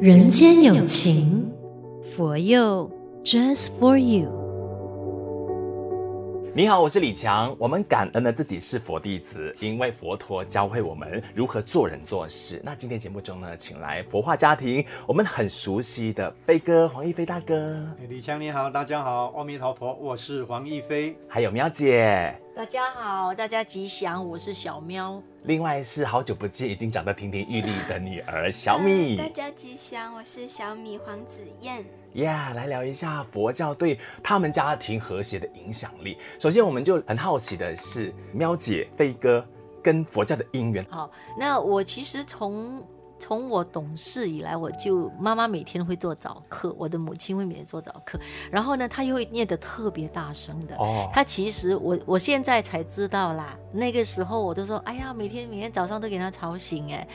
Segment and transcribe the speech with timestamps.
[0.00, 1.52] 人间有情，
[2.02, 2.90] 佛佑
[3.22, 4.30] Just for you。
[6.54, 7.54] 你好，我是李强。
[7.58, 12.62] 我们感恩的自己是佛弟子，因为佛陀教会我们如何做人做事。
[12.64, 17.86] 那今天节目中呢，请来佛化家庭，我们很熟悉的飞哥黄义飞大哥。
[18.08, 22.34] 李强你好，大家好，阿弥陀佛，我是黄义飞，还有喵姐。
[22.60, 25.18] 大家好，大家吉祥，我是小喵。
[25.44, 29.16] 另外是好久不见，已经长得亭亭玉立的女儿小米。
[29.24, 31.82] 大家吉祥，我是小米黄子燕。
[32.16, 36.18] 呀，yeah, 来聊一下佛教对他们家庭和谐的影响力。
[36.38, 39.42] 首先，我们就很好奇的是，喵姐、飞哥
[39.82, 40.84] 跟佛教的因缘。
[40.90, 42.86] 好，那我其实从。
[43.20, 48.18] 从我懂事以来，我就妈妈每天会做早课，我的母亲会每天做早课，
[48.50, 50.74] 然后呢，她又会念得特别大声的。
[50.76, 57.06] 哦，她其实我我现在才知道啦，那个时候我都说，哎呀，每天每天早上都给她吵醒哎，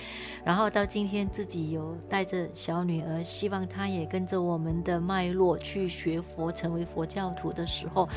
[0.46, 8.08] 然后到今天自己有带着小女儿，希望她也跟着我们的脉络去学佛，成为佛教徒的时候。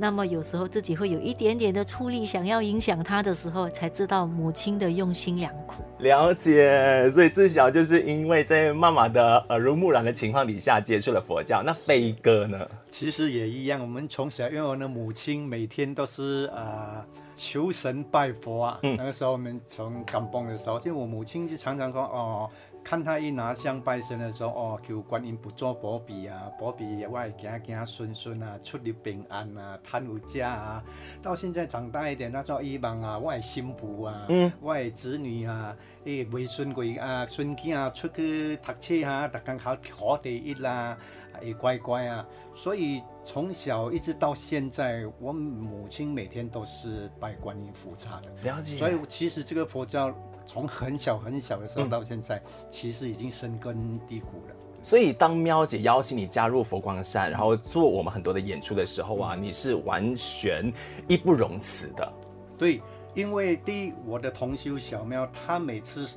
[0.00, 5.84] 那么有时候自己会有一点点的出力，想要影响他的时候，才知道母亲的用心良苦。
[5.98, 11.62] 了解，所以自小就是因为在妈妈的耳濡目染的情况底下接触了佛教。
[11.62, 12.66] 那飞哥呢？
[12.88, 18.78] 其实也一样，我们从小因为我的母亲每天都是呃求神拜佛啊。
[18.82, 22.48] 嗯、那个时候我们从甘榜的时候，就我母亲就常常说哦。
[22.82, 30.84] 看他一拿香拜神的时候，哦，求观音不做保庇啊，保庇我行行顺顺啊，出入平安啊，贪有家啊。
[31.22, 40.96] 到现在长大一点，那时候希望啊，我的新妇啊，嗯，我的子女啊，诶，未孙贵啊，孙囝啊，出去读书啊，逐工考考第一啦，
[41.40, 42.26] 诶，乖乖啊。
[42.52, 48.30] 所以从小一直到现在，我母亲每天都是拜观音菩萨的。
[48.44, 48.76] 了解。
[48.76, 50.14] 所以其实这个佛教。
[50.46, 54.54] 从很小很小的时候到现在，嗯、其实已经深根蒂固了。
[54.82, 60.72] 所以当喵姐邀请你加入佛光山，然后做我们很多的演出的时候啊，嗯、你是完全
[61.06, 62.12] 义不容辞的。
[62.58, 62.82] 对，
[63.14, 66.08] 因为第一，我的同修小喵，他每次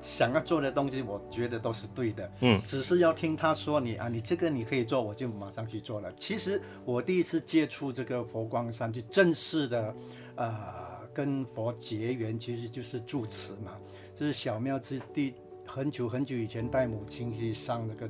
[0.00, 2.32] 想要做的东西，我觉得都是对的。
[2.40, 6.12] 嗯，只是要听他说你啊，你这个你可以做，我就马上去做了。
[6.18, 9.94] 其实我第一次接触这个佛光山，就正式的，
[10.36, 10.96] 呃。
[11.16, 13.72] 跟佛结缘其实就是住持嘛，
[14.14, 15.32] 就是小庙之地。
[15.66, 18.06] 很久很久以前带母亲去上那个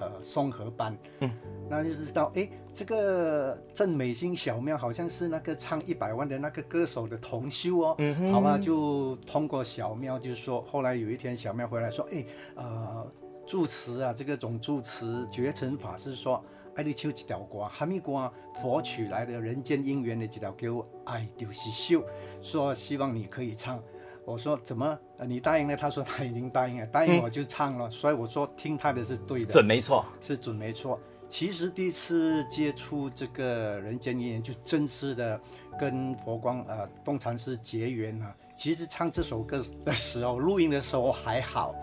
[0.00, 1.30] 呃松和班，嗯，
[1.68, 13.06] 那就知道哎，这个郑美心小庙好像是那个唱一百万的那个歌手的同修哦，嗯哼，好吧，就通过小庙就是说，后来有一天小庙回来说，哎，呃，
[13.46, 16.42] 住持啊，这个总住持觉尘法师说。
[16.74, 22.04] 爱你唱一条歌，哈密瓜佛取来的人间姻缘的几条歌，爱就是秀，
[22.40, 23.82] 说希望你可以唱。
[24.28, 24.98] 我说怎么？
[25.26, 25.74] 你答应了？
[25.74, 27.88] 他说他已经答应了，答应我就唱了。
[27.88, 31.00] 嗯、所以我说听他的是对的，准没错，是准没错。
[31.26, 35.40] 其实第一次接触这个人间姻缘，就正式的
[35.78, 38.34] 跟佛光呃东禅寺结缘啊。
[38.56, 41.74] 其实唱这首歌的时候，录音的时候还好，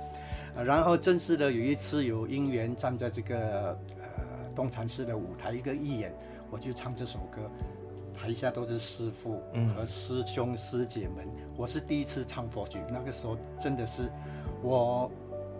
[0.55, 4.25] 然后正式的有一次有姻缘站在这个呃。
[4.55, 6.15] 东禅寺的舞台一个一演，
[6.49, 7.51] 我就唱这首歌，
[8.15, 9.43] 台下都是师父
[9.75, 11.25] 和师兄师姐们。
[11.25, 14.09] 嗯、我是第一次唱佛曲，那个时候真的是，
[14.61, 15.11] 我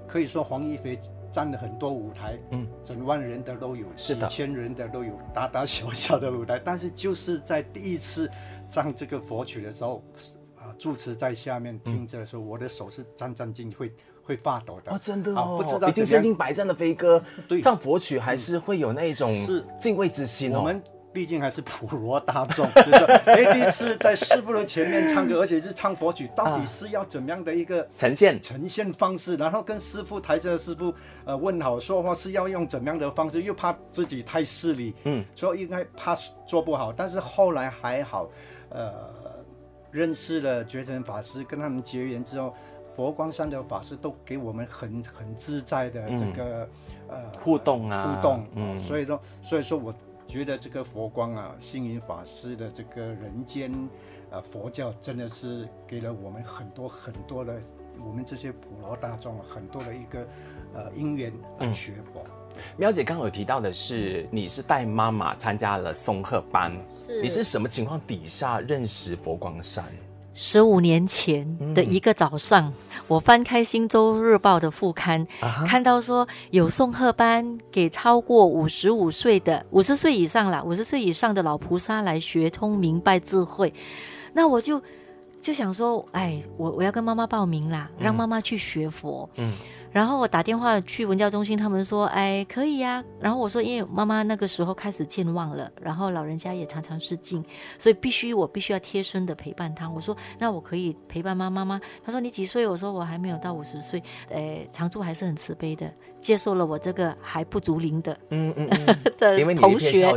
[0.08, 1.00] 可以说黄一飞
[1.32, 6.60] 占了很多舞台，嗯，整万人的都有，几千人的都有，大大小小的舞台。
[6.64, 8.30] 但是就是在第一次
[8.70, 10.04] 唱这个佛曲的时候，
[10.56, 13.94] 啊，住持在下面听着的时候，嗯、我的手是战战兢兢会。
[14.28, 19.32] 会发抖的哦，真的哦，不知道已经身经百战的飞哥，对唱佛曲还是会有那种
[19.80, 20.58] 敬畏之心哦。
[20.58, 20.82] 我们
[21.16, 29.38] 毕竟还是普罗大众， 就是说，哎，第一次在师傅的前面唱歌，而且是唱佛曲，到底是要怎么样的一个呈现呈现方式？
[29.38, 30.94] 然后跟师傅台下的师傅
[31.24, 33.44] 呃问好说话是要用怎么样的方式？
[33.44, 36.14] 又怕自己太势利，嗯，所以应该怕
[36.46, 36.92] 做不好。
[36.92, 38.30] 但是后来还好，
[38.68, 38.92] 呃，
[39.92, 42.54] 认识了觉尘法师，跟他们结缘之后。
[42.88, 46.70] 佛光山的法师都给我们很很自在的这个、
[47.10, 49.94] 嗯、呃互动啊互动，嗯，所以说所以说我
[50.28, 53.72] 觉得这个佛光啊星云法师的这个人间
[54.32, 57.60] 呃佛教真的是给了我们很多很多的
[58.06, 60.28] 我们这些普罗大众很多的一个
[60.74, 62.24] 呃因缘来学佛。
[62.56, 69.86] 嗯、喵姐刚刚有提到的是你是带妈妈参加了松鹤班，是你是什么情况底下认识佛光山？
[70.38, 72.74] 十五年前的一个早上，嗯、
[73.08, 83.74] 我翻开《新洲日报》的副刊，啊、看到说有送贺班给超过五十五岁的五十岁以上了，五十岁以上的老菩萨来学通明白智慧，
[84.34, 84.82] 那我就
[85.40, 89.30] 就想说，哎，我我要跟妈妈报名啦，让妈妈去学佛。
[89.38, 89.54] 嗯。
[89.96, 93.02] 然后我打电话去文教中心，他们说，哎，可以呀。
[93.18, 97.42] 然后我说，因为妈妈那个时候开始健忘了，然后老人家也常常失禁，
[97.80, 99.90] 所以必须我必须要贴身的陪伴她。
[99.90, 101.80] 我说，那我可以陪伴妈妈吗？
[102.04, 102.68] 他说，你几岁？
[102.68, 104.04] 我说，我还没有到五十岁。
[104.30, 105.90] 哎，常住还是很慈悲的，
[106.20, 108.86] 接受了我这个还不足龄的，嗯嗯嗯
[109.18, 110.12] 的同学，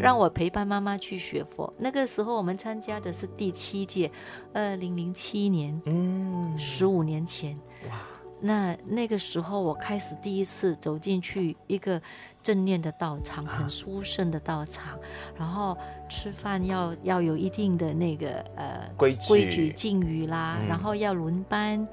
[0.00, 1.74] 让我陪伴妈妈去学佛。
[1.78, 4.08] 那个时候我们参加的是第七届，
[4.52, 7.65] 二零零七年，嗯，十五年前，哇。
[8.46, 12.00] 那那个时候，我开始第一次走进去一个
[12.42, 14.98] 正念的道场，很殊胜的道场。
[15.36, 15.76] 然后
[16.08, 21.86] 吃饭要要有一定的那个呃规矩规矩敬语啦，嗯、然后要轮班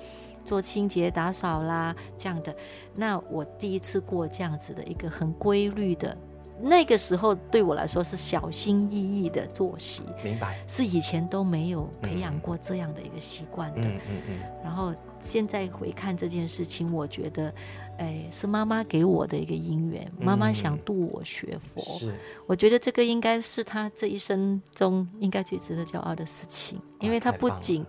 [0.46, 2.56] 做清洁打扫啦这样的。
[2.96, 6.16] 那我第一次过这样子的一个很规律的。
[6.62, 10.64] 那个时候对我来说是小心翼翼的作息，明白？
[10.68, 13.82] 是以前都没有培养过这样的一个习惯的。
[13.82, 14.40] 嗯嗯嗯。
[14.64, 17.54] 然后现在回看这件事情，我觉得，
[17.98, 20.10] 哎，是妈妈给我的一个因缘。
[20.20, 22.14] 妈妈想度我学佛，是。
[22.46, 27.86] 我觉得这个应该是她这一生中应该最值得骄傲的事情，因为她不仅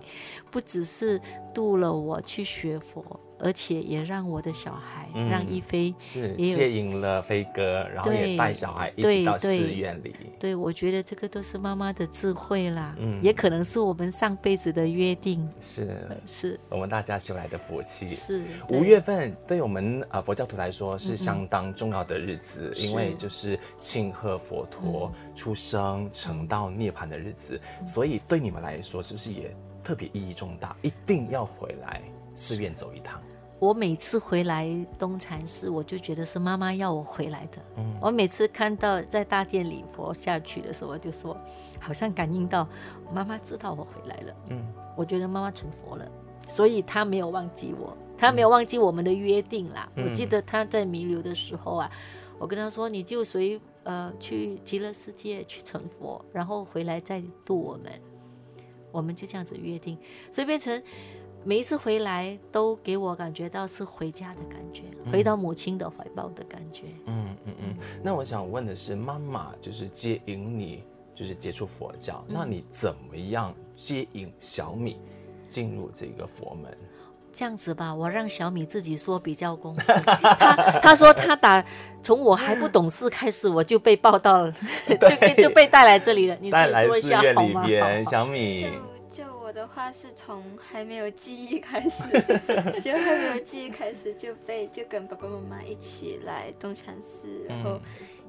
[0.50, 1.20] 不只是
[1.52, 3.04] 度了我去学佛。
[3.38, 10.02] 而且也让我的小孩，嗯、让一菲是接引了飞哥，然后也带小孩一起到寺院里。
[10.02, 18.08] 对，对，对，我觉得这个都是妈妈的智慧啦，嗯，也可能是我们上辈子的约定，是是我们大家修来的福气。
[18.08, 30.74] 是五月份对我们呃佛教徒来说是相当重要的日子，嗯、因为就是庆贺佛陀出生成道涅槃的日子，嗯、所以对你们来说是不是也特别意义重大？
[30.82, 32.00] 一定要回来。
[32.34, 33.20] 寺院走一趟，
[33.58, 37.58] 我每次回来东禅寺，我就觉得是妈妈要我回来的。
[37.76, 41.36] 嗯，我每次看到在大殿礼佛下去的时候，我就说，
[41.80, 42.68] 好像感应到
[43.12, 44.34] 妈妈知道我回来了。
[44.48, 44.66] 嗯，
[44.96, 46.06] 我觉得妈妈成佛了，
[46.46, 49.88] 所以她没有忘记我，她没有忘记我们的约定啦。
[49.94, 51.90] 嗯，我记得她在弥留的时候啊，
[52.38, 57.92] 我跟她说，你就随呃去极乐世界去成佛，然后回来再度我们，
[58.90, 59.96] 我们就这样子约定，
[60.32, 60.82] 所以变成。
[61.44, 66.84] 每一次回来都给我感觉到是回家的感觉，嗯、回到母亲的怀抱的感觉。
[67.06, 67.76] 嗯嗯嗯。
[68.02, 70.82] 那我想问的是，妈妈就是接引你，
[71.14, 74.98] 就是接触佛教，嗯、那你怎么样接引小米
[75.46, 76.76] 进入这个佛门？
[77.30, 79.84] 这样子吧，我让小米自己说比较公平。
[80.38, 81.62] 他他说他打
[82.02, 84.54] 从我还不懂事开始，我就被报到了，
[84.86, 86.36] 对 就就被带来这里了。
[86.40, 87.66] 你再说一下好吗？
[88.10, 88.68] 小米。
[89.54, 92.02] 的话是从还没有记忆开始，
[92.82, 97.78] 就还没有记忆开始就被就跟爸爸妈妈一起来东禅寺，然后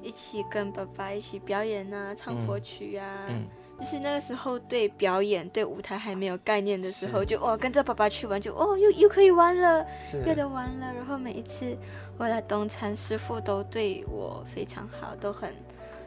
[0.00, 3.26] 一起跟爸爸一起表演啊，唱佛曲啊。
[3.28, 3.44] 嗯，
[3.80, 9.84] 就是那个时候对表演对舞台还没有概念的时候，就哦跟着爸爸去玩，就哦又又可以玩了，
[10.24, 10.94] 又得玩了。
[10.94, 11.76] 然后每一次
[12.18, 15.52] 我来东禅，师傅都对我非常好，都很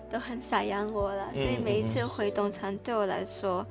[0.10, 3.66] 都很洒养我了，所以每一次回东禅对我来说。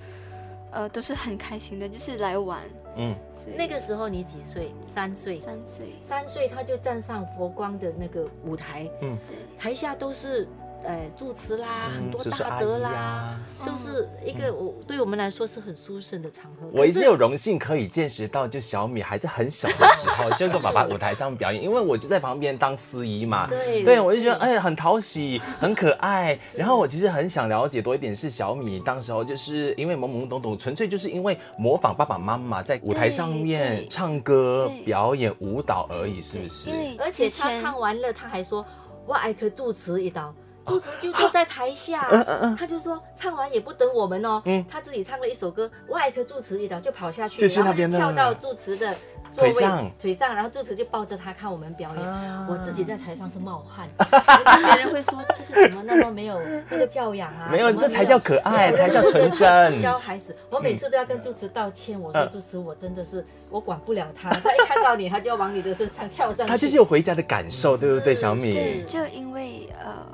[0.71, 2.61] 呃，都是很开心的，就是来玩。
[2.97, 3.15] 嗯，
[3.57, 4.73] 那个时候你几岁？
[4.87, 5.39] 三岁。
[5.39, 5.87] 三岁。
[6.03, 8.89] 三岁他就站上佛光的那个舞台。
[9.03, 9.37] 嗯，对。
[9.59, 10.47] 台下都是。
[10.85, 16.67] 呃，住持啦，很多大德啦，都是一个我对我们来说是很殊胜的场合。
[16.73, 23.49] 我一直有荣幸可以见识到，就小米还在很小的时候 就跟爸爸舞台上表演，因为我就在旁边当司仪嘛。
[23.49, 26.39] 对，对我就觉得哎很讨喜，很可爱。
[26.57, 36.71] 然后我其实很想了解多一点，是小米当时候就是因为懵懵懂懂，纯粹就是因为模仿爸爸妈妈在舞台上面唱歌、表演舞蹈而已，是不是？
[36.99, 38.65] 而且他唱完了，他还说
[39.05, 40.35] 我爱可主持一道。
[40.69, 48.95] 住持就坐在台下，啊、他就说唱完也不等我们哦，嗯、他自己唱了一首歌，外科住持一道就跑下去，然后就跳到住持的
[49.33, 57.49] 座位腿上，腿上，然后住持就抱着他看我们表演，啊、我自己在台上是冒汗， 别人会说这个怎么那么没有那个教养啊？
[57.51, 59.81] 没有，这才叫可爱， 才叫纯真。
[59.81, 66.51] 教孩子，我每次都要跟住持道歉，我说住持，我真的是我管不了他，他一看到你，他就要往你的身上跳上去。
[66.51, 68.53] 他就是有回家的感受，对不对，小米？
[68.53, 70.07] 对，就因为呃。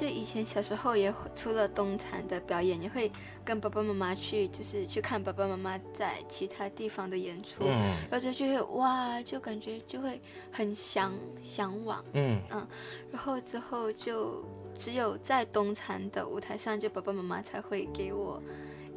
[0.00, 3.10] 就以前小时候也除了东残的表演，也会
[3.44, 10.18] 跟爸爸妈妈去，就是去看爸爸妈妈在其他地方的演出，嗯，然后就会哇，就感觉就会
[10.50, 12.66] 很向向往，嗯嗯，
[13.12, 14.42] 然后之后就
[14.74, 18.40] 只有在东残的舞台上，就爸爸妈妈才会给我。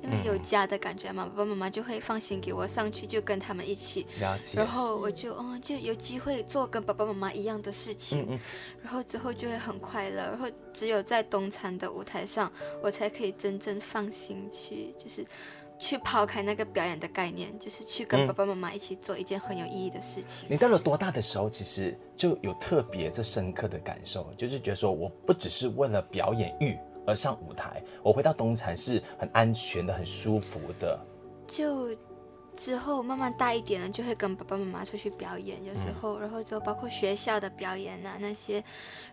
[0.04, 4.06] 因为有家的感觉嘛，爸爸妈妈就会放心给我上去，就跟他们一起。
[4.20, 4.58] 了解。
[4.58, 8.22] 然后我就嗯，就有机会做跟爸爸妈妈一样的事情。
[8.24, 8.40] 嗯嗯。
[8.84, 10.24] 然后之后就会很快乐。
[10.24, 15.26] 然后只有在东禅的舞台上，我才可以真正放心去，就是
[15.80, 20.48] 去抛开那个表演的概念，就是去跟爸爸妈妈一起做一件很有意义的事情。
[20.50, 31.00] 你到了多大的时候，其实就有特别这深刻的感受，就是觉得说，我不只是为了表演欲而上舞台，我回到东禅是很安全的、很舒服的。
[31.48, 31.90] 就。
[32.56, 38.64] 之后慢慢大一点了，就会跟爸爸妈妈出去表演，有时候，然后就包括学校的表演啊那些。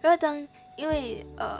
[0.03, 1.59] 然后当因为呃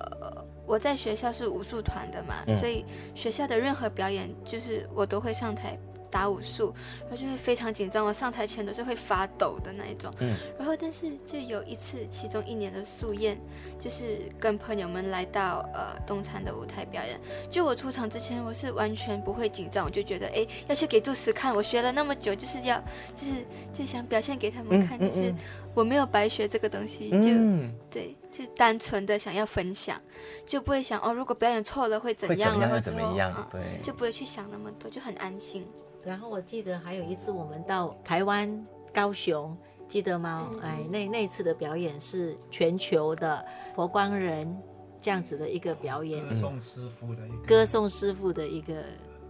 [0.67, 2.85] 我在学校是武术团的嘛，嗯，所以
[3.15, 5.79] 学校的任何表演就是我都会上台。
[6.11, 10.13] 打武术，然后就会非常紧张，我上台前都是会发抖的那一种。
[10.19, 13.39] 嗯，然后但是就有一次，其中一年的素宴，
[13.79, 17.21] 就是跟朋友们来到呃东餐的舞台表演。
[17.49, 22.83] 就我出场之前，我是完全不会紧张，我就觉得哎要去给住持看，我学了那么久，就是要
[23.15, 23.33] 就是
[23.73, 25.35] 就想表现给他们看，嗯嗯嗯、就是
[25.75, 30.01] 我没有白学这个东西，就、嗯、对，就单纯的想要分享，
[30.45, 35.67] 就不会想哦如果表演错了会怎样，会怎样然后之后啊、嗯，就不会去想那么多，就很安心。
[36.05, 40.51] 然后我记得还有一次，我们到台湾高雄，记得吗？
[40.63, 44.57] 哎，那那次的表演是全球的佛光人
[45.01, 48.75] 这样子的一个表演，歌颂师傅的一个歌颂师傅的一个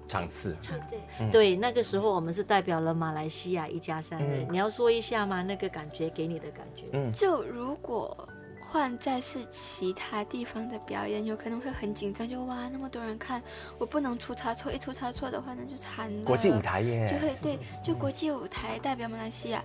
[0.06, 0.56] 场次。
[0.60, 5.42] 场对对，那个时候我们是代表了马来西亚一家三人，你要说一下吗？
[5.42, 6.86] 那个感觉给你的感觉？
[6.92, 8.28] 嗯，就如果。
[8.70, 13.42] 换再是其他地方的表演，有可能会很紧张，就哇那么多人看，
[13.78, 16.24] 我不能出差错，一出差错的话那就惨了。
[16.24, 19.62] 国际舞台耶，就会对， 就国际舞台代表马来西亚。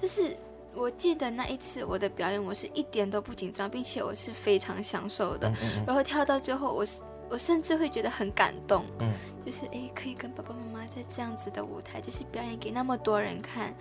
[0.00, 0.36] 但是
[0.74, 5.52] 我记得那一次我的表演，我是一点都不紧张，并且我是非常享受的。
[5.86, 7.00] 然后跳到最后，我是。
[7.30, 9.12] 我甚至会觉得很感动，嗯，
[9.44, 13.74] 就是哎，可以跟爸爸妈妈在这样子的舞台，就是表演给那么多人看，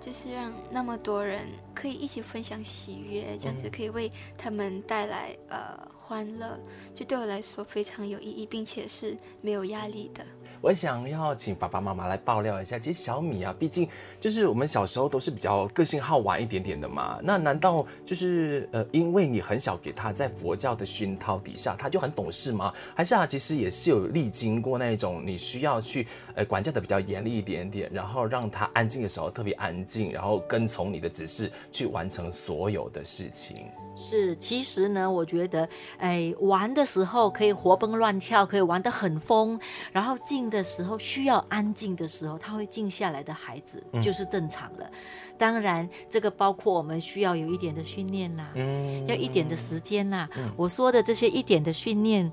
[0.00, 6.58] 就是让那么多人可以一起分享喜悦，这样子可以为他们带来呃欢乐，
[6.94, 10.24] 就对我来说非常有意义，并且是没有压力的。
[10.64, 13.86] 我想要请爸爸妈妈来爆料一下，其实小米啊，毕竟
[14.18, 17.20] 就是我们小时候都是比较个性好玩一点点的嘛。
[17.22, 22.72] 那难道就是呃，因为你很小给他在佛教的熏陶底下，他就很懂事吗？
[22.94, 33.66] 还是啊，其实也是有历经过那种你需要去呃管教的比较严厉一点点，然后让他安静的时候特别安静，然后跟从你的指示去完成所有的事情。
[33.94, 35.68] 是，其实呢，我觉得，
[35.98, 39.60] 哎，玩的时候可以活蹦乱跳，可以玩得很疯，
[39.92, 44.84] 然后静的时候需要安静的时候，他会静下来的孩子就是正常的。
[44.84, 44.90] 嗯、
[45.36, 50.28] 当然，这个包括我们需要有一点的训练啦，嗯，要一点的时间啦。
[50.36, 52.32] 嗯、我说的这些一点的训练。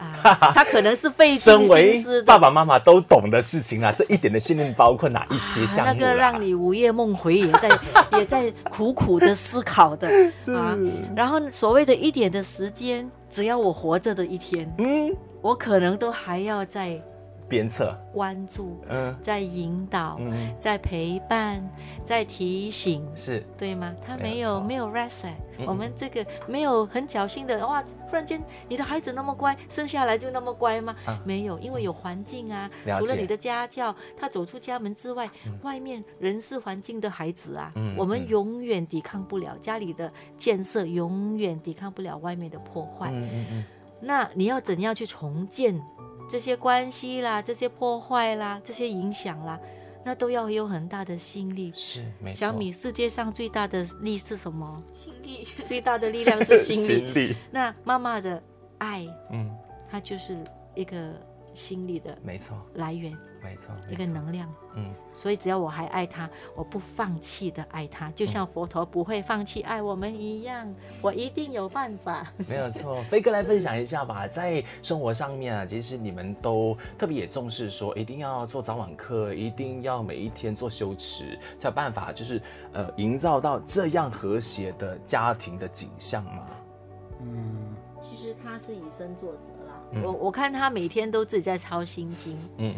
[0.00, 0.16] 啊，
[0.54, 3.92] 他可能是费尽心思的，爸爸妈妈都懂的事情啊。
[3.94, 5.90] 这一点的训练包括哪一些项目？
[5.90, 5.92] 啊？
[5.92, 7.68] 那个让你午夜梦回，也在
[8.18, 10.08] 也在苦苦的思考的
[10.56, 10.74] 啊。
[11.14, 16.98] 然后所谓的一点的时间，只要我活着的一天，嗯，我可能都还要在。
[17.50, 21.68] 鞭策、关注，嗯，在引导，嗯，在陪伴，
[22.04, 23.44] 在提醒，是。
[23.58, 23.92] 对吗？
[24.00, 25.26] 他没有没有 rest，
[25.66, 30.94] 我们这个没有很侥幸的哇，忽然间你的孩子那么乖，生下来就那么乖吗？
[31.04, 43.10] 啊、没有，因为有环境啊，除了你的家教，他走出家门之外，嗯、外面人事环境的孩子啊，嗯、我们永远抵抗不了家里的建设，永远抵抗不了外面的破坏。
[43.10, 43.64] 嗯嗯嗯，
[44.00, 45.74] 那你要怎样去重建？
[46.30, 49.58] 这些关系啦，这些破坏啦，这些影响啦，
[50.04, 51.72] 那都要有很大的心力。
[51.74, 52.38] 是，没错。
[52.38, 54.82] 小米，世界上最大的力是什么？
[54.92, 55.46] 心力。
[55.66, 56.86] 最大的力量是心力。
[56.86, 57.36] 心力。
[57.50, 58.42] 那妈妈的
[58.78, 59.50] 爱，嗯，
[59.90, 60.38] 它就是
[60.74, 61.12] 一个
[61.52, 63.16] 心力的，没错，来源。
[63.42, 70.70] 没错，一个能量，嗯，所以只要我还爱他，我不放弃的爱他，就像佛陀不会放弃爱我们一样，
[71.00, 72.30] 我一定有办法。
[72.48, 82.40] 没有错，飞哥来分享一下吧，在生活上面啊，其实你们都特别也重视说，一定要做早晚课，一定要每一天做修持，才有办法，就是
[82.72, 86.46] 呃，营造到这样和谐的家庭的景象嘛。
[87.20, 92.74] 嗯，其实他是以身作则啦，嗯、我我看他每天都自己在抄心经，嗯。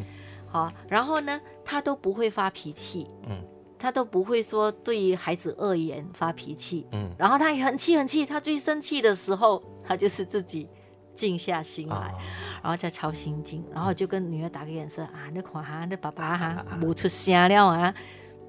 [0.53, 3.43] 好，然后呢，他都不会发脾气，嗯，
[3.79, 10.69] 他都不会说对于孩子恶言发脾气，嗯，然后他也很气很气，他最生气的时候，他就是自己
[11.15, 12.19] 静下心来，哦、
[12.63, 17.95] 然后再抄心经，然后就跟女儿打个眼色、嗯、啊，那款哈，那爸爸哈，不出声了啊，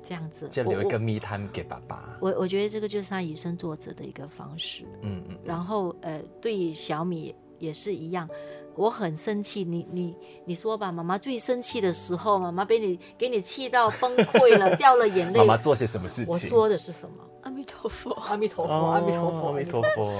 [0.02, 2.18] 这样子，就留一个密探给爸爸。
[2.20, 8.28] 我我觉得这个就是他以身作则的一个方式，嗯嗯，然后呃，对小米也是一样。
[8.76, 10.16] 我很生气，你你
[10.46, 15.40] 你说吧，妈妈最生气的时候，妈妈被你给你气到崩溃了， 掉了眼泪。
[15.40, 16.28] 妈妈做些什么事情？
[16.28, 17.16] 我说的是什么？
[17.44, 20.12] 阿弥陀佛，阿弥陀佛，阿弥陀佛，阿弥陀佛。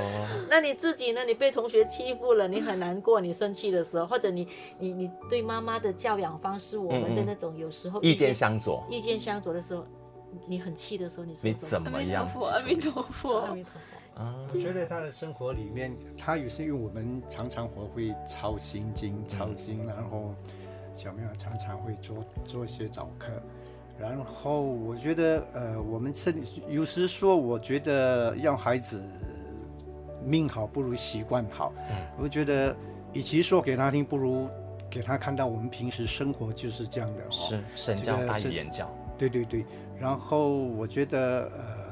[0.50, 1.24] 那你自己呢？
[1.24, 4.46] 你被同学欺负了，你很难过，你生气的时候，或者你
[4.78, 9.86] 你你对妈妈的教养方式，我们的那种有时候意见相左，意见相左的时候，
[10.46, 12.28] 你很气的时候，你说你怎么样？
[12.28, 13.93] 阿弥陀佛，阿弥陀佛，阿弥陀佛。
[14.54, 20.36] 我觉得他的生活里面，他有时因为我们常常会会抄心经、抄经，然后
[20.94, 23.32] 小朋友常常会做做一些早课，
[23.98, 26.34] 然后我觉得呃，我们是
[26.70, 29.02] 有时说，我觉得让孩子
[30.24, 31.74] 命好不如习惯好。
[31.90, 32.76] 嗯，我觉得
[33.14, 34.48] 与其说给他听，不如
[34.90, 37.22] 给他看到我们平时生活就是这样的。
[37.32, 38.88] 是身教大于言教。
[39.18, 39.66] 对对对，
[40.00, 41.83] 然后我觉得呃。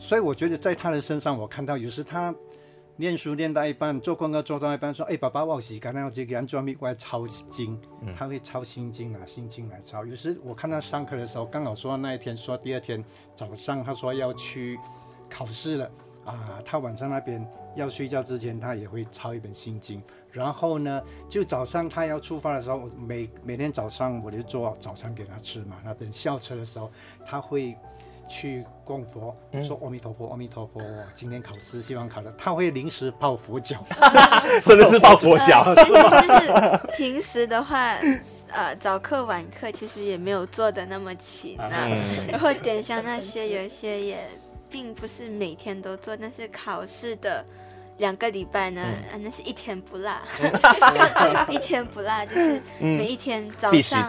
[0.00, 2.34] 所以我觉得在他的身上，我看到有时他
[2.96, 7.78] 念书念到一半，做功课做到一半，说：“哎，爸爸，我洗干净，我就给他专门过来抄经。
[8.00, 10.06] 嗯”他会抄心经啊，心经来抄。
[10.06, 13.04] 有时我看他上课的时候，刚好说那一天说第二天
[13.36, 14.80] 早上，他说要去
[15.28, 15.90] 考试了
[16.24, 20.02] 啊，他晚上那边要睡觉之前，他也会抄一本心经。
[20.32, 25.76] 然后呢，就早上他要出发的时候，每每天早上我就做早餐给他吃嘛。
[25.84, 26.90] 那等校车的时候，
[27.26, 27.76] 他会。
[28.30, 30.80] 去供佛，说阿弥陀佛，阿弥陀佛。
[31.14, 33.84] 今天考试希望考的，他会临时抱佛脚，
[34.64, 36.22] 真的是抱佛脚， 是吗？
[36.22, 37.98] 就是平时的话，
[38.52, 41.68] 呃，早课晚课其实也没有做的那么勤啊。
[42.28, 44.18] 然后点香那些，有一些也
[44.70, 47.44] 并不是每天都做，但是考试的。
[48.00, 50.10] 两个礼拜呢，嗯、那是一天不落，
[51.48, 54.08] 一天不落，就是每一天早上，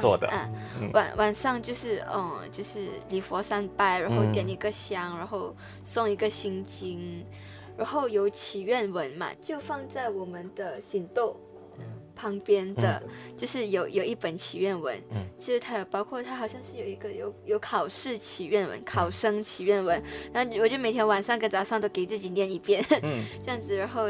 [0.79, 7.25] 嗯，晚晚上就是，嗯，就是礼佛三拜，然后点一个香，嗯、然后送一个心经，
[7.77, 11.35] 然后有祈愿文嘛，就放在我们的行动。
[12.21, 13.01] 旁边的
[13.35, 19.99] 就是有有一本祈愿文，嗯，就是它有包括它好像是有一个有有考试祈愿文，考生祈愿文，
[20.31, 24.03] 然后我就每天晚上跟早上都给自己念一遍，嗯， 这样子，然后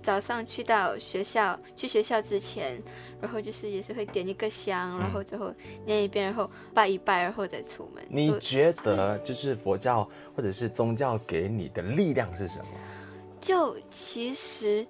[0.00, 2.82] 早上去到学校，去学校之前，
[3.20, 5.52] 然后就是也是会点一个香，然后之后
[5.84, 8.02] 念一遍，然后拜一拜，然后再出门。
[8.08, 12.70] 你觉得就是佛教或者是宗教给你的力量是什么？
[13.38, 14.86] 就其实。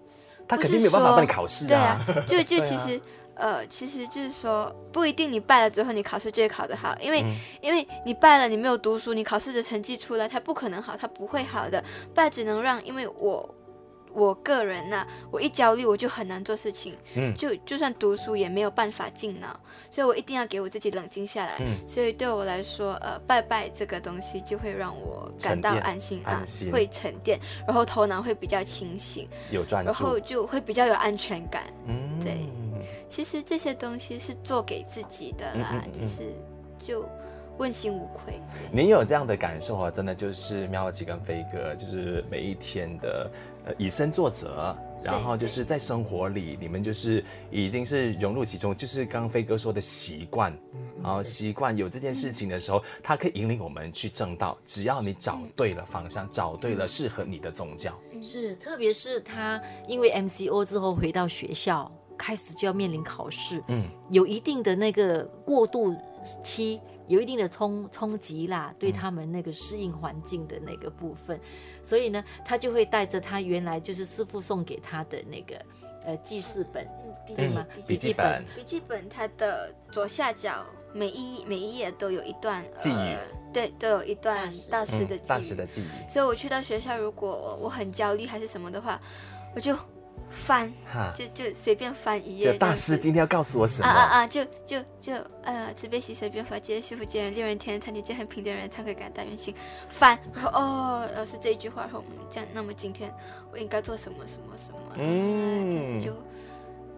[0.49, 1.69] 他肯定没有办法帮你考试啊！
[1.69, 2.97] 对啊，就 就其实，
[3.35, 11.85] 啊、呃，其实就是说，不一定你拜了之后，你考试就会考得好，因为，嗯、因为你拜了，你没有读书，你考试的成绩出来，它不可能好，它不会好的。
[12.15, 13.55] 拜只能让，因为我。
[14.13, 19.49] 我个人呢、啊，我一焦虑我就很难做事情，嗯，就就算读书也没有办法进脑，
[19.91, 21.57] 所以我一定要给我自己冷静下来。
[21.61, 26.43] 嗯，所以对我来说，呃，拜拜这个东西就会让我感到安心啊，
[26.73, 31.65] 会沉淀，然后头脑会比较清醒，有专注，然后就会比较有安全感。
[31.87, 32.49] 嗯，对，
[33.09, 36.35] 其实这些东西是做给自己的啦，嗯嗯嗯就是
[36.79, 37.09] 就。
[37.59, 38.41] 问心无愧。
[38.73, 39.91] 您有这样的感受啊？
[39.91, 43.31] 真的就是妙乐琪跟飞哥，就是每一天的
[43.67, 50.57] 呃以身作则，然后就是在生活里，你们就是已经是融入其中，就是刚刚飞哥说的习惯，
[51.03, 54.57] 然后习惯有这件事情的时候，它可以引领我们去正道。
[54.65, 57.93] 只要你找对了方向，找对了适合你的宗教，
[58.23, 65.97] 是，特别是他因为 MCO 之后回到学校，开始就要面临考试，嗯，有一定的那个过渡
[66.43, 66.81] 期。
[67.09, 71.41] 有一定的冲冲击啦，对他们那个适应环境的那个部分，嗯、
[71.83, 75.57] 所以呢，他就会带着他原来就是师傅送给他的那个
[76.05, 76.87] 呃记事本，
[77.35, 77.67] 对吗？
[77.87, 83.17] 笔记本，笔记本，它的左下角每一每一页都有一段记忆，
[83.53, 86.11] 对，都有一段大师的记忆，大师的记忆。
[86.11, 89.01] 所以我去到学校，如果我很焦虑还是什么的话，
[89.55, 89.77] 我就。
[90.31, 90.73] 翻，
[91.15, 92.57] 就就随便翻一页。
[92.59, 93.89] 大师今天要告诉我什么？
[93.89, 94.27] 啊啊啊！
[94.27, 99.55] 就就就呃，慈悲喜舍变法，皆是修福见人，六人天，参天见很平等人，惭愧感大圆心。
[99.89, 103.15] 翻，然后哦，老师这一句话，然后这样，那么今天
[103.53, 104.79] 我应该做什么什么什么？
[104.97, 106.13] 嗯，这样子就。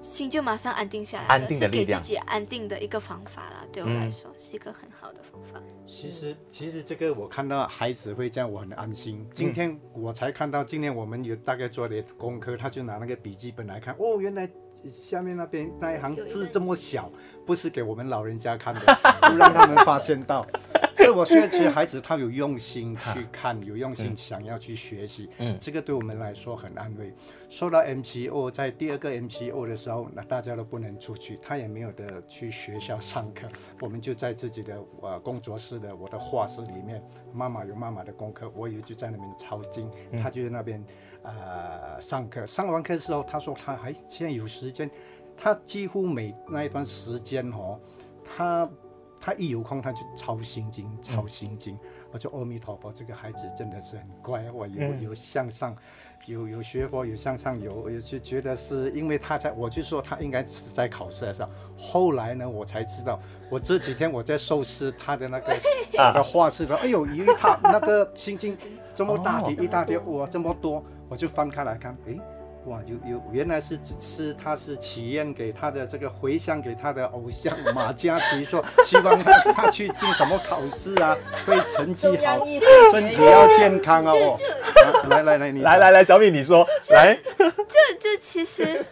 [0.03, 3.67] 心就马上安定下来了，安定的力量，是给自己安定的一个方法啦。
[3.71, 5.61] 对我来说，是一个很好的方法。
[5.91, 9.27] 其实，其实这个我看到孩子会这样，我很安心。
[9.35, 14.49] 今天我才看到，今天我们有大概做的功课，他就拿那个笔记本来看，哦，原来
[14.89, 17.11] 下面那边那一行字这么小，
[17.45, 18.81] 不是给我们老人家看的，
[19.21, 20.47] 不让他们发现到。
[21.01, 27.11] 所以我觉得，其实孩子他有用心去看，有用心想要去学习，嗯，这个对我们来说很安慰。
[27.49, 33.49] 说到 MCO，在第二个 MCO 的时候，那大家都不能出去，他也没有的去学校上课，
[33.81, 39.91] 我们就在自己的呃工作室的我的画室里面，妈妈有妈妈的功课，我也就在那边抄经，
[40.23, 40.85] 他就在那边
[41.23, 42.47] 呃上课。
[42.47, 44.91] 上完课的时候，他说他还现在有时间。
[45.43, 47.81] 他几乎每那一段时间哦，
[48.23, 48.69] 他
[49.21, 51.75] 他一有空他就抄心经，抄心经。
[51.75, 51.79] 嗯
[52.13, 55.77] 我就阿弥陀佛，这个孩子真的是很乖，我有有向上，
[56.27, 61.49] 有有学佛，有向上，有有就觉得是因为他在，我就说他应该是在考试的时候。
[61.79, 65.57] 后来呢，我才知道，我这几天我在收拾他的那个
[65.93, 68.59] 他 的画室的，哎呦，一他那个心经
[68.93, 72.40] 这么大叠一大叠，哇，这么多，我就翻开来看，哎。
[72.67, 82.45] 哇，有有，原来是只是他是祈愿给他的这个回向给他的偶像马嘉祺，说希望他他去进什么考试啊，会成绩好，
[82.93, 84.13] 身体要健康啊。
[84.13, 84.39] 哦，
[85.09, 87.19] 来来来，你来来来，小米你说来。
[87.39, 88.85] 就就其实，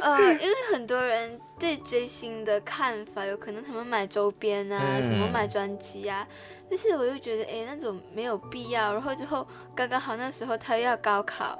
[0.00, 6.26] 呃，因为很多人对追星的看法，有可能他们买周边啊，嗯、什么买专辑啊，
[6.70, 8.94] 但是我又觉得，哎，那种没有必要。
[8.94, 11.58] 然后之后刚刚好那时候他又要高考。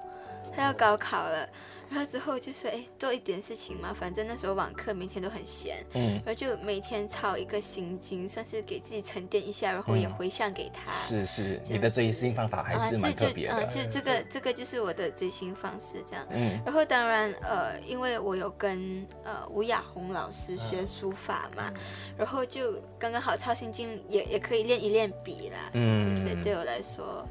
[0.54, 1.48] 他要高考了，
[1.90, 10.90] 然后之后就说：“哎，做一点事情嘛，反正那时候网课每天都很闲，嗯，然后就每天抄一个心经，算是给自己沉淀一下，然后也回向给他。
[10.92, 13.54] 是是，你的追星方法还是蛮特别的。
[13.54, 16.26] 啊，就这个这个就是我的追星方式这样。
[16.30, 21.72] 嗯，然后当然呃，因为我有跟呃吴雅红老师学书法嘛，
[22.16, 27.26] 然后就刚刚好抄心经也也可以练一练笔啦，嗯，所以对我来说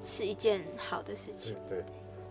[0.00, 1.56] 是一件好的事情。
[1.68, 1.82] 对。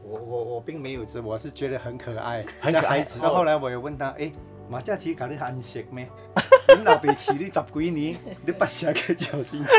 [0.08, 3.00] 我我我并没有吃，我是觉得很可爱，很可爱。
[3.20, 4.32] 然后后来我又问他，哎。
[4.68, 6.08] 马家齐搞啲暗食咩？
[6.76, 9.76] 你老被迟你十几年， 你不写个就清楚。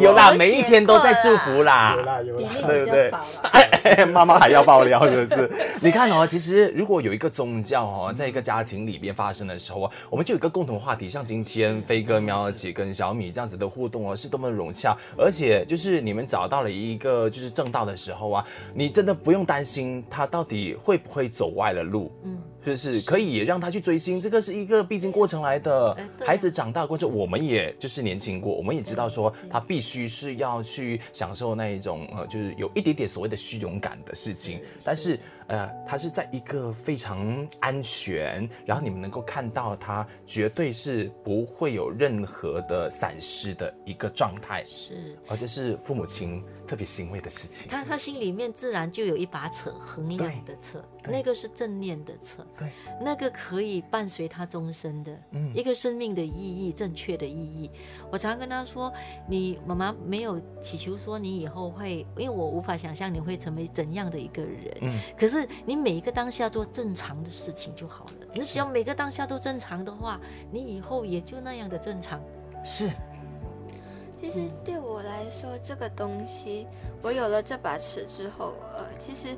[0.00, 1.94] 有啦，每一天都在祝福啦。
[1.96, 4.04] 有啦有啦，对不对？
[4.06, 5.50] 妈妈还要爆料，是不是？
[5.82, 11.08] 你看哦，其实如果有一个宗教哦，在一个家庭里边发生的时候啊，我们就有一个共同话题。
[11.08, 14.96] 像今天飞哥、喵姐跟小米这样子的互动哦，是多么融洽。
[15.16, 22.10] 而且就是你们找到了一个就是正道的时候啊，你真的不用担心他到底会不会走歪了路。
[22.24, 22.38] 嗯。
[22.68, 25.96] 就是可以让他去追星，这个是一个必经过程来的。
[26.24, 35.18] 孩子长大过之后，我们也就是年轻过，我们也知道说他必须是要去享受那一种呃，就是有一点点所谓的虚荣感的事情，但是。
[35.48, 47.66] 呃，他是在一个非常安全，然后你们能够看到他绝对是不会有任何的闪失的一个状态，是，而且是父母亲特别欣慰的事情。
[47.68, 57.70] 他他心里面自然就有一把尺，衡量的尺，那个是正念的尺，对，那个可以伴随他终身的，嗯，一个生命的意义，正确的意义。
[58.12, 58.92] 我常跟他说，
[59.28, 65.48] 你妈妈没有祈求说你以后会，因为我无法想象你会成为怎样的一个人，嗯，可是。
[65.64, 68.26] 你每一个当下做正常的事情就好了。
[68.34, 72.20] 你只要每个当下都正常的话，你以后也就那样的正常。
[72.64, 72.90] 是。
[74.18, 76.66] 其实对我来说，这个东西，
[77.02, 79.36] 我有了这把尺之后，呃，其实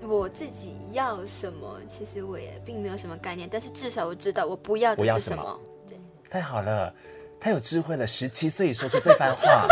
[0.00, 3.46] 我自己要什么，其实我也并没有什么概念。
[3.50, 5.42] 但是至少我知道我不要的是什么。
[5.42, 6.00] 什么对。
[6.30, 6.92] 太好了，
[7.38, 9.66] 太有智慧了，十七岁说出这番话，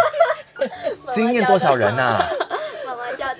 [1.11, 2.29] 惊艳多少人啊！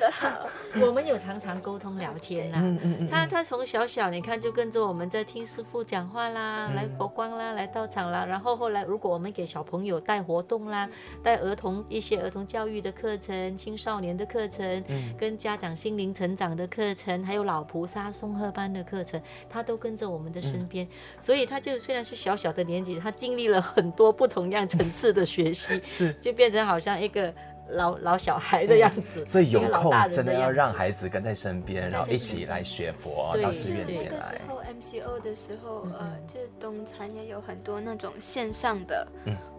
[0.01, 0.49] 的好，
[0.81, 2.59] 我们有常常沟通聊天啦。
[2.63, 8.25] 嗯嗯嗯、他他从小小你看就跟着我们在听师傅讲话啦，嗯、来佛光啦，来道场啦。
[8.25, 10.89] 然后后来如果我们给小朋友带活动啦，
[11.23, 20.85] 带儿童一些儿童教育的课程、青少年的课程，嗯、跟家长心灵成长的课程，还有老菩萨松鹤班的课程，他都跟着我们的身边。
[20.87, 27.33] 嗯、所以他就虽然是小小的年纪，他经历了很多不同样层次的学习，是就变成好像一个。
[27.71, 34.11] 老老小孩的样子，所以有空真的要让孩子跟在身边，然后一起来学佛，到寺院里面来。
[34.11, 39.07] 那个时候 MCO 的时候，呃，就是东禅也有很多那种线上的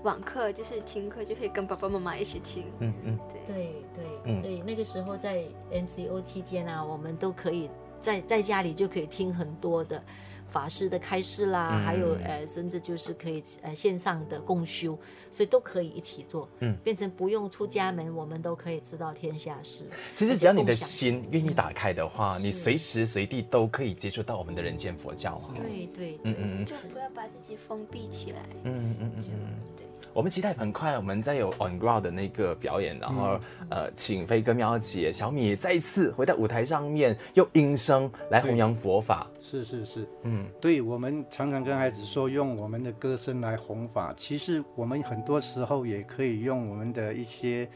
[0.03, 2.65] 网课，就是听课就可以跟爸爸妈妈一起听。
[2.79, 10.01] 嗯嗯，对对对，所以那个时候在 MCO 期间啊，我们都可以在在家里就可以听很多的。
[10.49, 14.97] 法师的开示啦，嗯、还有呃，甚至就是可以呃线上的共修，
[15.29, 19.83] 所以都可以一起做，嗯，变成不用出家门，我们都可以知道天下事。
[20.15, 25.41] 其实只要你的心愿意打开的话，嗯、你随时随地都可以接触到我们的人间佛教。
[25.55, 28.39] 对对，嗯嗯，就不要把自己封闭起来。
[28.63, 29.86] 嗯嗯嗯嗯。
[30.07, 39.27] 对我们期待很快，我们再有 on ground 的那个表演，然后、嗯、呃，请飞哥、喵姐、小米再一次回到舞台上面，用音声来弘扬佛法。
[39.39, 44.13] 是是是，嗯，对，我们常常跟孩子说，用我们的歌声来弘法。
[44.17, 47.69] 其实我们很多时候也可以用我们的一些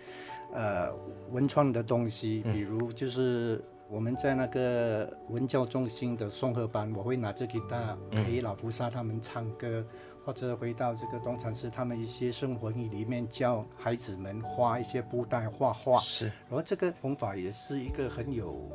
[0.53, 0.89] 呃
[1.31, 9.85] 文创的东西，比如就是我们在那个文教中心的颂贺班，我会拿着吉他陪老菩萨他们唱歌。
[10.25, 16.25] 或者回到这个东禅寺，他们一些生活里面教孩子们画一些布袋画画，是。
[16.25, 18.69] 然后这个方法也是一个很有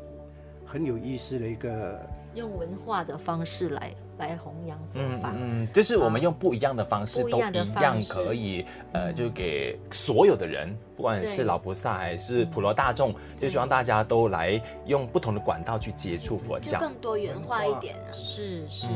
[0.65, 2.01] 很有意思的一个
[2.35, 7.41] 用文化的方式来来弘扬佛法，嗯，嗯，就是我们用不一样的方式，都一
[7.81, 18.87] 样可以，呃，就给所有的人，不管是老菩萨还是普罗大众，就希望大家都来用不同的管道去接触佛教，更多元化一点啊，是是，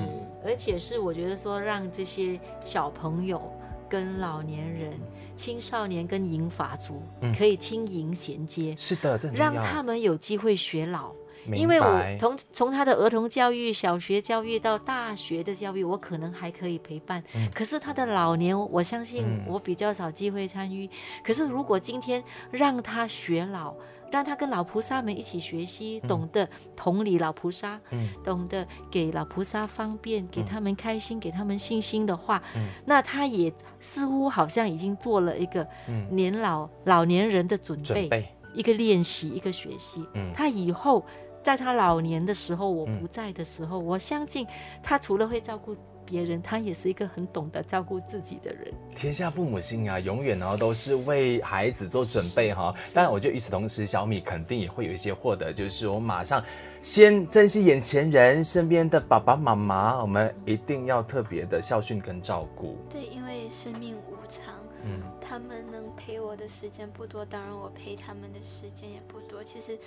[0.44, 3.40] 而且是我觉得说让这些小朋友
[3.88, 4.98] 跟老年人、
[5.34, 7.02] 青少年跟银发族
[7.36, 11.12] 可以轻盈衔接，是的，让他们有机会学老。
[11.54, 17.24] 因为我从从他的儿童教育、小学教育到大学的教育，我可能还可以陪伴。
[17.34, 20.84] 嗯、可是他的老年，我相信我比较少机会参与。
[20.84, 20.90] 嗯、
[21.24, 23.74] 可是如果今天让他学老，
[24.10, 35.66] 让他跟老菩萨们一起学习，懂得同理老菩萨，嗯、懂得给老菩萨方便，给他们开心，给他们信心的话，嗯、那他也似乎好像已经做了一个
[36.10, 38.28] 年老、嗯、老年人的准备，准备。
[38.52, 40.04] 一个练习，一个学习。
[40.14, 41.04] 嗯、他以后。
[41.42, 44.46] 在他老年的时候，我不在的时候，嗯、我相信
[44.82, 45.74] 他除了会照顾
[46.10, 48.74] 别人，他也是一个很懂得照顾自己的人。
[48.96, 52.74] 天下父母心啊，永远呢都是为孩子做准备哈。
[52.92, 56.42] 当然，我觉得与此同时，小米肯定也会有一些获得，就是我马上
[56.82, 62.76] 先珍惜眼前人，身边的爸爸妈妈，我们一定要特别的孝顺跟照顾。
[62.90, 69.44] 对，因为生命无常，嗯，他们能陪我的时间不多，当然我陪他们的时间也不多。
[69.44, 69.78] 其实。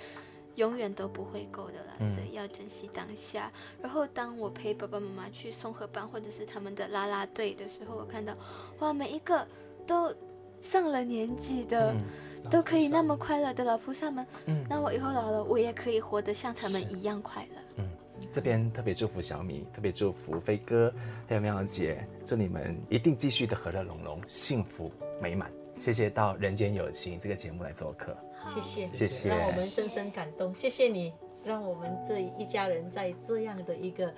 [0.56, 3.50] 永远都不会够的啦，所以要珍惜当下。
[3.54, 8.32] 嗯、然后当我陪爸爸妈妈去送合班或者是他们的啦啦队的时候，我看到
[8.78, 9.46] 哇，每一个
[9.86, 10.14] 都
[10.60, 14.26] 上了年纪的，嗯、都可以那么快乐的老菩萨们。
[14.46, 17.62] 嗯，那我以后老了，我也可以活得像他们一样快乐。
[17.78, 17.90] 嗯，
[18.32, 20.92] 这边特别祝福小米，特别祝福飞哥
[21.28, 24.90] 还有妙姐，祝你们一定继续的和乐融融，幸福
[25.20, 25.50] 美满。
[25.76, 28.16] 谢谢到人间有情这个节目来做客。
[28.48, 30.54] 谢谢，谢谢，让我们深深感动。
[30.54, 34.12] 谢谢你，让我们这一家人在这样的一个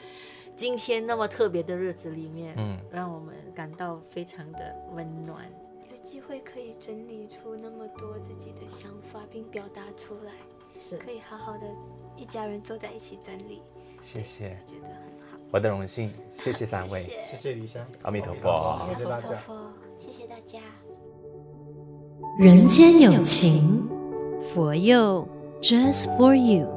[0.57, 5.49] 今天那么特别的日子里面，嗯，让我们感到非常的温暖。
[5.90, 10.33] 有机会可以整理出那么多自己的想法，并表达出来，
[10.79, 11.66] 是可以好好的
[12.16, 13.62] 一家人坐在一起整理。
[14.03, 14.97] 谢谢，我觉得很
[15.31, 15.38] 好。
[15.53, 20.61] 我的荣幸，谢谢三位，谢谢李香，阿弥陀佛，阿弥陀佛，谢谢大家。
[22.38, 23.88] 人间有情。
[24.42, 25.27] 佛佑
[25.62, 26.76] ，Just for you。